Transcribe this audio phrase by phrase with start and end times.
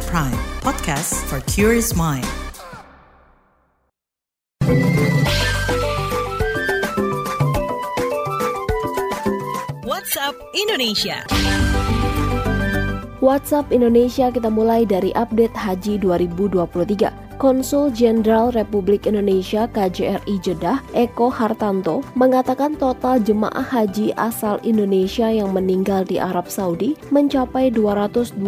[0.00, 2.24] At Prime, podcast for curious mind.
[9.84, 11.20] WhatsApp Indonesia.
[13.20, 17.29] WhatsApp Indonesia kita mulai dari update Haji 2023.
[17.40, 25.56] Konsul Jenderal Republik Indonesia KJRI Jeddah Eko Hartanto mengatakan total jemaah haji asal Indonesia yang
[25.56, 28.44] meninggal di Arab Saudi mencapai 220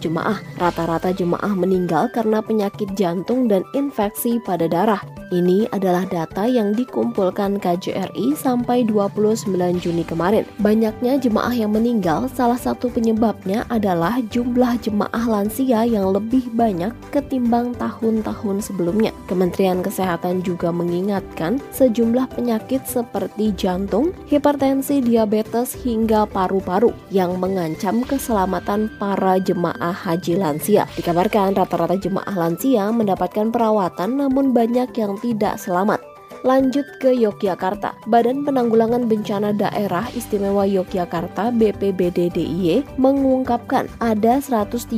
[0.00, 0.40] jemaah.
[0.56, 5.19] Rata-rata jemaah meninggal karena penyakit jantung dan infeksi pada darah.
[5.30, 9.46] Ini adalah data yang dikumpulkan KJRI sampai 29
[9.78, 10.42] Juni kemarin.
[10.58, 17.78] Banyaknya jemaah yang meninggal, salah satu penyebabnya adalah jumlah jemaah lansia yang lebih banyak ketimbang
[17.78, 19.14] tahun-tahun sebelumnya.
[19.30, 28.90] Kementerian Kesehatan juga mengingatkan sejumlah penyakit seperti jantung, hipertensi, diabetes, hingga paru-paru yang mengancam keselamatan
[28.98, 30.90] para jemaah haji lansia.
[30.98, 36.09] Dikabarkan rata-rata jemaah lansia mendapatkan perawatan namun banyak yang tidak selamat.
[36.40, 37.92] Lanjut ke Yogyakarta.
[38.08, 44.96] Badan Penanggulangan Bencana Daerah Istimewa Yogyakarta BPBD DIY mengungkapkan ada 137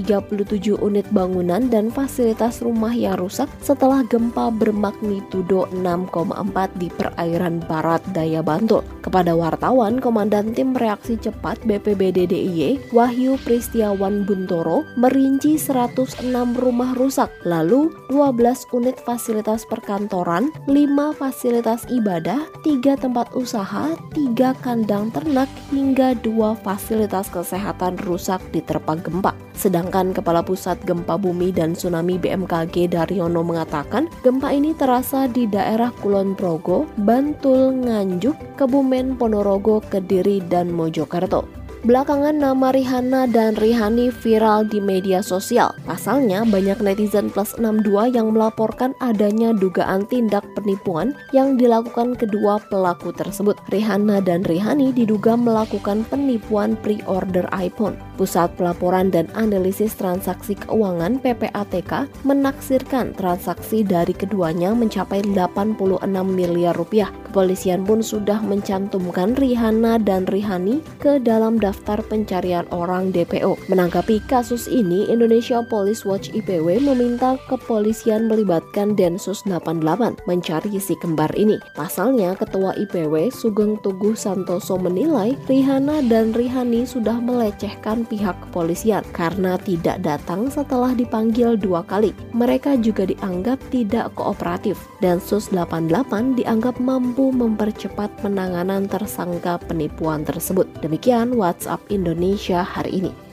[0.78, 8.38] unit bangunan dan fasilitas rumah yang rusak setelah gempa bermagnitudo 6,4 di perairan barat daya
[8.38, 8.86] Bantul.
[9.02, 16.22] Kepada wartawan, Komandan Tim Reaksi Cepat BPBD DIY Wahyu Pristiawan Buntoro merinci 106
[16.54, 24.52] rumah rusak, lalu 12 unit fasilitas perkantoran, 5 fasilitas fasilitas ibadah, tiga tempat usaha, tiga
[24.60, 29.32] kandang ternak, hingga dua fasilitas kesehatan rusak diterpa gempa.
[29.56, 35.88] Sedangkan Kepala Pusat Gempa Bumi dan Tsunami BMKG Daryono mengatakan gempa ini terasa di daerah
[36.04, 41.61] Kulon Progo, Bantul, Nganjuk, Kebumen, Ponorogo, Kediri, dan Mojokerto.
[41.82, 45.74] Belakangan nama Rihanna dan Rihani viral di media sosial.
[45.82, 53.10] Pasalnya, banyak netizen plus 62 yang melaporkan adanya dugaan tindak penipuan yang dilakukan kedua pelaku
[53.10, 53.58] tersebut.
[53.74, 57.98] Rihanna dan Rihani diduga melakukan penipuan pre-order iPhone.
[58.14, 65.82] Pusat Pelaporan dan Analisis Transaksi Keuangan PPATK menaksirkan transaksi dari keduanya mencapai 86
[66.30, 67.10] miliar rupiah.
[67.26, 73.56] Kepolisian pun sudah mencantumkan Rihanna dan Rihani ke dalam daftar daftar pencarian orang DPO.
[73.72, 81.32] Menanggapi kasus ini, Indonesia Police Watch IPW meminta kepolisian melibatkan Densus 88 mencari si kembar
[81.32, 81.56] ini.
[81.72, 89.56] Pasalnya, Ketua IPW Sugeng Tuguh Santoso menilai Rihana dan Rihani sudah melecehkan pihak kepolisian karena
[89.56, 92.12] tidak datang setelah dipanggil dua kali.
[92.36, 94.76] Mereka juga dianggap tidak kooperatif.
[95.00, 100.68] Densus 88 dianggap mampu mempercepat penanganan tersangka penipuan tersebut.
[100.84, 103.31] Demikian WhatsApp WhatsApp Indonesia hari ini.